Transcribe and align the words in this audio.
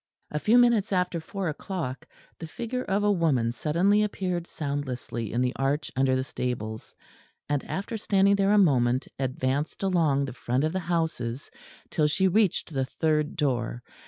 A 0.31 0.39
few 0.39 0.57
minutes 0.57 0.91
after 0.91 1.19
four 1.19 1.47
o'clock 1.47 2.07
the 2.39 2.47
figure 2.47 2.81
of 2.85 3.03
a 3.03 3.11
woman 3.11 3.51
suddenly 3.51 4.01
appeared 4.01 4.47
soundlessly 4.47 5.31
in 5.31 5.41
the 5.41 5.53
arch 5.55 5.91
under 5.95 6.15
the 6.15 6.23
stables; 6.23 6.95
and 7.47 7.63
after 7.65 7.97
standing 7.97 8.35
there 8.35 8.51
a 8.51 8.57
moment 8.57 9.07
advanced 9.19 9.83
along 9.83 10.25
the 10.25 10.33
front 10.33 10.63
of 10.63 10.73
the 10.73 10.79
houses 10.79 11.51
till 11.91 12.07
she 12.07 12.27
reached 12.27 12.73
the 12.73 12.85
third 12.85 13.35
door. 13.35 13.83